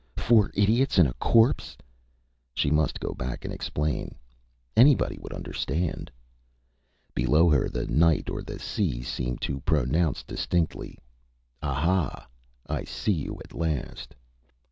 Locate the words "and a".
0.97-1.13